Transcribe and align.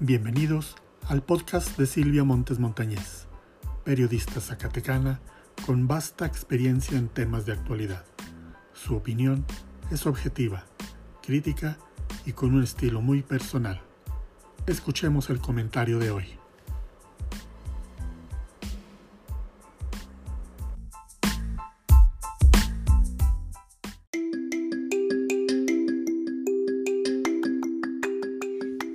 Bienvenidos 0.00 0.74
al 1.08 1.22
podcast 1.22 1.78
de 1.78 1.86
Silvia 1.86 2.24
Montes 2.24 2.58
Montañez, 2.58 3.28
periodista 3.84 4.40
zacatecana 4.40 5.20
con 5.64 5.86
vasta 5.86 6.26
experiencia 6.26 6.98
en 6.98 7.08
temas 7.08 7.46
de 7.46 7.52
actualidad. 7.52 8.04
Su 8.72 8.96
opinión 8.96 9.46
es 9.92 10.04
objetiva, 10.06 10.64
crítica 11.22 11.78
y 12.26 12.32
con 12.32 12.56
un 12.56 12.64
estilo 12.64 13.02
muy 13.02 13.22
personal. 13.22 13.82
Escuchemos 14.66 15.30
el 15.30 15.38
comentario 15.38 16.00
de 16.00 16.10
hoy. 16.10 16.43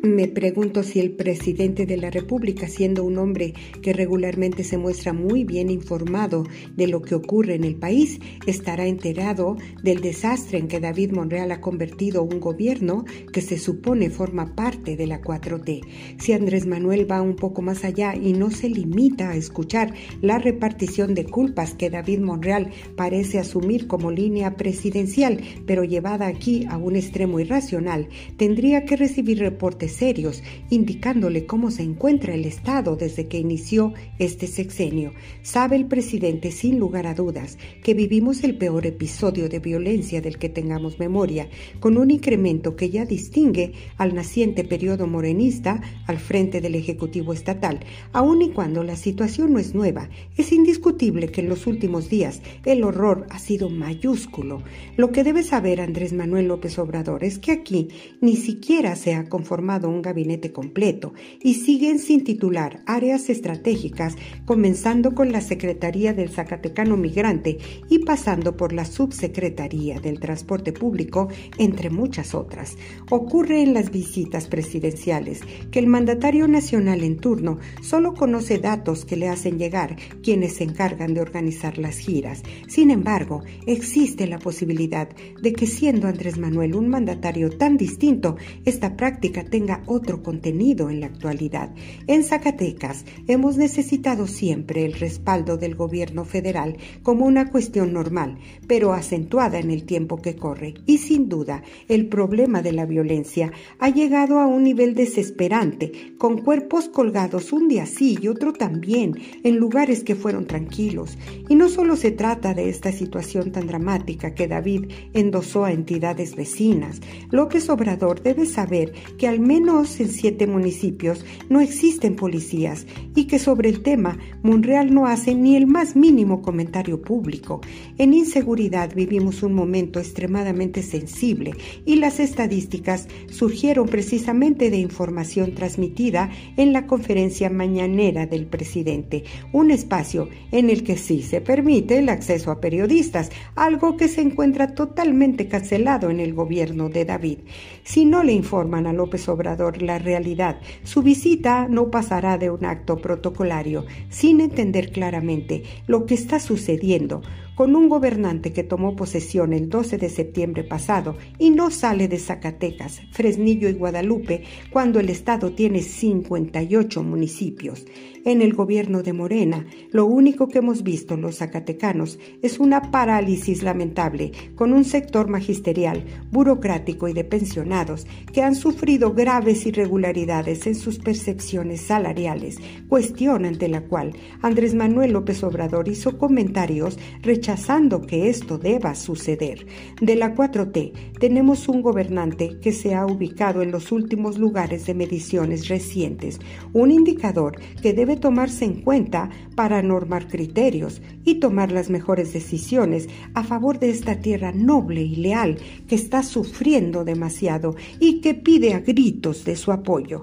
Me 0.00 0.28
pregunto 0.28 0.84
si 0.84 1.00
el 1.00 1.10
presidente 1.10 1.84
de 1.84 1.96
la 1.96 2.08
República, 2.08 2.68
siendo 2.68 3.02
un 3.02 3.18
hombre 3.18 3.54
que 3.82 3.92
regularmente 3.92 4.62
se 4.62 4.78
muestra 4.78 5.12
muy 5.12 5.42
bien 5.42 5.70
informado 5.70 6.44
de 6.76 6.86
lo 6.86 7.02
que 7.02 7.16
ocurre 7.16 7.56
en 7.56 7.64
el 7.64 7.74
país, 7.74 8.20
estará 8.46 8.86
enterado 8.86 9.56
del 9.82 10.00
desastre 10.00 10.58
en 10.58 10.68
que 10.68 10.78
David 10.78 11.10
Monreal 11.10 11.50
ha 11.50 11.60
convertido 11.60 12.22
un 12.22 12.38
gobierno 12.38 13.06
que 13.32 13.40
se 13.40 13.58
supone 13.58 14.08
forma 14.08 14.54
parte 14.54 14.96
de 14.96 15.08
la 15.08 15.20
4T. 15.20 15.80
Si 16.20 16.32
Andrés 16.32 16.64
Manuel 16.64 17.10
va 17.10 17.20
un 17.20 17.34
poco 17.34 17.60
más 17.60 17.82
allá 17.82 18.14
y 18.14 18.34
no 18.34 18.52
se 18.52 18.68
limita 18.68 19.30
a 19.30 19.36
escuchar 19.36 19.94
la 20.20 20.38
repartición 20.38 21.12
de 21.14 21.24
culpas 21.24 21.74
que 21.74 21.90
David 21.90 22.20
Monreal 22.20 22.70
parece 22.94 23.40
asumir 23.40 23.88
como 23.88 24.12
línea 24.12 24.54
presidencial, 24.54 25.40
pero 25.66 25.82
llevada 25.82 26.28
aquí 26.28 26.66
a 26.70 26.76
un 26.76 26.94
extremo 26.94 27.40
irracional, 27.40 28.08
tendría 28.36 28.84
que 28.84 28.96
recibir 28.96 29.40
reportes 29.40 29.87
serios, 29.88 30.42
indicándole 30.70 31.46
cómo 31.46 31.70
se 31.70 31.82
encuentra 31.82 32.34
el 32.34 32.44
Estado 32.44 32.96
desde 32.96 33.28
que 33.28 33.38
inició 33.38 33.94
este 34.18 34.46
sexenio. 34.46 35.12
Sabe 35.42 35.76
el 35.76 35.86
presidente, 35.86 36.50
sin 36.50 36.78
lugar 36.78 37.06
a 37.06 37.14
dudas, 37.14 37.58
que 37.82 37.94
vivimos 37.94 38.44
el 38.44 38.56
peor 38.56 38.86
episodio 38.86 39.48
de 39.48 39.58
violencia 39.58 40.20
del 40.20 40.38
que 40.38 40.48
tengamos 40.48 40.98
memoria, 40.98 41.48
con 41.80 41.96
un 41.96 42.10
incremento 42.10 42.76
que 42.76 42.90
ya 42.90 43.04
distingue 43.04 43.72
al 43.96 44.14
naciente 44.14 44.64
periodo 44.64 45.06
morenista 45.06 45.80
al 46.06 46.18
frente 46.18 46.60
del 46.60 46.74
Ejecutivo 46.74 47.32
Estatal. 47.32 47.80
Aun 48.12 48.42
y 48.42 48.50
cuando 48.50 48.84
la 48.84 48.96
situación 48.96 49.52
no 49.52 49.58
es 49.58 49.74
nueva, 49.74 50.08
es 50.36 50.52
indiscutible 50.52 51.30
que 51.30 51.40
en 51.40 51.48
los 51.48 51.66
últimos 51.66 52.08
días 52.08 52.42
el 52.64 52.84
horror 52.84 53.26
ha 53.30 53.38
sido 53.38 53.70
mayúsculo. 53.70 54.62
Lo 54.96 55.12
que 55.12 55.24
debe 55.24 55.42
saber 55.42 55.80
Andrés 55.80 56.12
Manuel 56.12 56.48
López 56.48 56.78
Obrador 56.78 57.24
es 57.24 57.38
que 57.38 57.52
aquí 57.52 57.88
ni 58.20 58.36
siquiera 58.36 58.96
se 58.96 59.14
ha 59.14 59.28
conformado 59.28 59.77
un 59.86 60.02
gabinete 60.02 60.52
completo 60.52 61.12
y 61.42 61.54
siguen 61.54 61.98
sin 61.98 62.24
titular 62.24 62.82
áreas 62.86 63.28
estratégicas, 63.30 64.16
comenzando 64.46 65.14
con 65.14 65.30
la 65.30 65.40
Secretaría 65.40 66.12
del 66.12 66.30
Zacatecano 66.30 66.96
Migrante 66.96 67.58
y 67.88 68.00
pasando 68.00 68.56
por 68.56 68.72
la 68.72 68.84
Subsecretaría 68.84 70.00
del 70.00 70.18
Transporte 70.18 70.72
Público, 70.72 71.28
entre 71.58 71.90
muchas 71.90 72.34
otras. 72.34 72.76
Ocurre 73.10 73.62
en 73.62 73.74
las 73.74 73.90
visitas 73.90 74.48
presidenciales 74.48 75.40
que 75.70 75.78
el 75.78 75.86
mandatario 75.86 76.48
nacional 76.48 77.04
en 77.04 77.18
turno 77.18 77.58
solo 77.82 78.14
conoce 78.14 78.58
datos 78.58 79.04
que 79.04 79.16
le 79.16 79.28
hacen 79.28 79.58
llegar 79.58 79.96
quienes 80.22 80.54
se 80.56 80.64
encargan 80.64 81.14
de 81.14 81.20
organizar 81.20 81.78
las 81.78 81.98
giras. 81.98 82.42
Sin 82.66 82.90
embargo, 82.90 83.42
existe 83.66 84.26
la 84.26 84.38
posibilidad 84.38 85.08
de 85.40 85.52
que 85.52 85.66
siendo 85.66 86.08
Andrés 86.08 86.38
Manuel 86.38 86.74
un 86.74 86.88
mandatario 86.88 87.50
tan 87.50 87.76
distinto, 87.76 88.36
esta 88.64 88.96
práctica 88.96 89.44
tenga 89.44 89.67
otro 89.86 90.22
contenido 90.22 90.90
en 90.90 91.00
la 91.00 91.06
actualidad. 91.06 91.70
En 92.06 92.24
Zacatecas 92.24 93.04
hemos 93.26 93.56
necesitado 93.56 94.26
siempre 94.26 94.84
el 94.84 94.94
respaldo 94.94 95.56
del 95.56 95.74
gobierno 95.74 96.24
federal 96.24 96.76
como 97.02 97.26
una 97.26 97.50
cuestión 97.50 97.92
normal, 97.92 98.38
pero 98.66 98.92
acentuada 98.92 99.58
en 99.58 99.70
el 99.70 99.84
tiempo 99.84 100.20
que 100.20 100.36
corre. 100.36 100.74
Y 100.86 100.98
sin 100.98 101.28
duda, 101.28 101.62
el 101.88 102.08
problema 102.08 102.62
de 102.62 102.72
la 102.72 102.86
violencia 102.86 103.52
ha 103.78 103.90
llegado 103.90 104.38
a 104.38 104.46
un 104.46 104.64
nivel 104.64 104.94
desesperante, 104.94 106.14
con 106.18 106.38
cuerpos 106.38 106.88
colgados 106.88 107.52
un 107.52 107.68
día 107.68 107.86
sí 107.86 108.18
y 108.20 108.28
otro 108.28 108.52
también, 108.52 109.16
en 109.44 109.56
lugares 109.56 110.02
que 110.04 110.14
fueron 110.14 110.46
tranquilos. 110.46 111.16
Y 111.48 111.54
no 111.54 111.68
solo 111.68 111.96
se 111.96 112.10
trata 112.10 112.54
de 112.54 112.68
esta 112.68 112.92
situación 112.92 113.52
tan 113.52 113.66
dramática 113.66 114.34
que 114.34 114.48
David 114.48 114.86
endosó 115.12 115.64
a 115.64 115.72
entidades 115.72 116.36
vecinas. 116.36 117.00
López 117.30 117.68
Obrador 117.70 118.22
debe 118.22 118.46
saber 118.46 118.92
que 119.18 119.28
al 119.28 119.40
menos 119.40 119.57
menos 119.58 119.98
en 119.98 120.08
siete 120.08 120.46
municipios 120.46 121.24
no 121.48 121.60
existen 121.60 122.14
policías 122.14 122.86
y 123.16 123.24
que 123.24 123.40
sobre 123.40 123.68
el 123.68 123.82
tema 123.82 124.16
Monreal 124.44 124.94
no 124.94 125.06
hace 125.06 125.34
ni 125.34 125.56
el 125.56 125.66
más 125.66 125.96
mínimo 125.96 126.42
comentario 126.42 127.02
público. 127.02 127.60
En 127.98 128.14
inseguridad 128.14 128.94
vivimos 128.94 129.42
un 129.42 129.54
momento 129.54 129.98
extremadamente 129.98 130.84
sensible 130.84 131.54
y 131.84 131.96
las 131.96 132.20
estadísticas 132.20 133.08
surgieron 133.30 133.88
precisamente 133.88 134.70
de 134.70 134.76
información 134.76 135.54
transmitida 135.56 136.30
en 136.56 136.72
la 136.72 136.86
conferencia 136.86 137.50
mañanera 137.50 138.26
del 138.26 138.46
presidente, 138.46 139.24
un 139.52 139.72
espacio 139.72 140.28
en 140.52 140.70
el 140.70 140.84
que 140.84 140.96
sí 140.96 141.22
se 141.22 141.40
permite 141.40 141.98
el 141.98 142.10
acceso 142.10 142.52
a 142.52 142.60
periodistas, 142.60 143.30
algo 143.56 143.96
que 143.96 144.06
se 144.06 144.20
encuentra 144.20 144.76
totalmente 144.76 145.48
cancelado 145.48 146.10
en 146.10 146.20
el 146.20 146.32
gobierno 146.32 146.88
de 146.88 147.04
David. 147.04 147.38
Si 147.82 148.04
no 148.04 148.22
le 148.22 148.34
informan 148.34 148.86
a 148.86 148.92
López 148.92 149.28
La 149.56 149.98
realidad. 149.98 150.60
Su 150.82 151.02
visita 151.02 151.68
no 151.68 151.90
pasará 151.90 152.38
de 152.38 152.50
un 152.50 152.64
acto 152.64 152.98
protocolario, 152.98 153.86
sin 154.10 154.40
entender 154.40 154.92
claramente 154.92 155.64
lo 155.86 156.06
que 156.06 156.14
está 156.14 156.38
sucediendo 156.40 157.22
con 157.58 157.74
un 157.74 157.88
gobernante 157.88 158.52
que 158.52 158.62
tomó 158.62 158.94
posesión 158.94 159.52
el 159.52 159.68
12 159.68 159.98
de 159.98 160.10
septiembre 160.10 160.62
pasado 160.62 161.16
y 161.40 161.50
no 161.50 161.72
sale 161.72 162.06
de 162.06 162.20
Zacatecas, 162.20 163.00
Fresnillo 163.10 163.68
y 163.68 163.72
Guadalupe 163.72 164.44
cuando 164.70 165.00
el 165.00 165.10
estado 165.10 165.50
tiene 165.50 165.82
58 165.82 167.02
municipios. 167.02 167.84
En 168.24 168.42
el 168.42 168.52
gobierno 168.52 169.02
de 169.02 169.12
Morena, 169.12 169.66
lo 169.90 170.06
único 170.06 170.46
que 170.48 170.58
hemos 170.58 170.84
visto 170.84 171.16
los 171.16 171.38
zacatecanos 171.38 172.20
es 172.42 172.60
una 172.60 172.92
parálisis 172.92 173.64
lamentable 173.64 174.30
con 174.54 174.72
un 174.72 174.84
sector 174.84 175.28
magisterial, 175.28 176.04
burocrático 176.30 177.08
y 177.08 177.12
de 177.12 177.24
pensionados 177.24 178.06
que 178.32 178.42
han 178.42 178.54
sufrido 178.54 179.14
graves 179.14 179.66
irregularidades 179.66 180.66
en 180.68 180.76
sus 180.76 180.98
percepciones 180.98 181.80
salariales, 181.80 182.58
cuestión 182.88 183.46
ante 183.46 183.66
la 183.66 183.80
cual 183.80 184.12
Andrés 184.42 184.74
Manuel 184.74 185.12
López 185.12 185.42
Obrador 185.42 185.88
hizo 185.88 186.18
comentarios 186.18 186.98
rechazando 187.22 187.47
rechazando 187.48 188.02
que 188.02 188.28
esto 188.28 188.58
deba 188.58 188.94
suceder. 188.94 189.66
De 190.02 190.16
la 190.16 190.34
4T 190.34 191.18
tenemos 191.18 191.66
un 191.66 191.80
gobernante 191.80 192.60
que 192.60 192.72
se 192.72 192.94
ha 192.94 193.06
ubicado 193.06 193.62
en 193.62 193.70
los 193.70 193.90
últimos 193.90 194.36
lugares 194.36 194.84
de 194.84 194.92
mediciones 194.92 195.68
recientes, 195.68 196.40
un 196.74 196.90
indicador 196.90 197.58
que 197.80 197.94
debe 197.94 198.16
tomarse 198.16 198.66
en 198.66 198.82
cuenta 198.82 199.30
para 199.56 199.80
normar 199.80 200.28
criterios 200.28 201.00
y 201.24 201.36
tomar 201.36 201.72
las 201.72 201.88
mejores 201.88 202.34
decisiones 202.34 203.08
a 203.32 203.42
favor 203.42 203.78
de 203.78 203.88
esta 203.88 204.20
tierra 204.20 204.52
noble 204.52 205.00
y 205.00 205.16
leal 205.16 205.56
que 205.86 205.94
está 205.94 206.22
sufriendo 206.22 207.02
demasiado 207.02 207.76
y 207.98 208.20
que 208.20 208.34
pide 208.34 208.74
a 208.74 208.80
gritos 208.80 209.46
de 209.46 209.56
su 209.56 209.72
apoyo. 209.72 210.20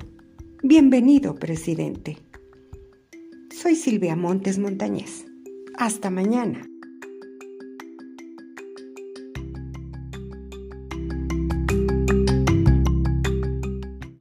Bienvenido, 0.62 1.34
presidente. 1.34 2.20
Soy 3.50 3.76
Silvia 3.76 4.16
Montes 4.16 4.60
Montañez. 4.60 5.26
Hasta 5.78 6.12
mañana. 6.12 6.70